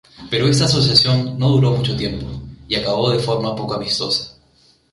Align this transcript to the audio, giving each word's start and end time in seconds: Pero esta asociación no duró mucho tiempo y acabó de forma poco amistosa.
Pero 0.31 0.47
esta 0.47 0.65
asociación 0.65 1.37
no 1.37 1.49
duró 1.49 1.69
mucho 1.73 1.95
tiempo 1.95 2.25
y 2.67 2.73
acabó 2.73 3.11
de 3.11 3.19
forma 3.19 3.55
poco 3.55 3.75
amistosa. 3.75 4.35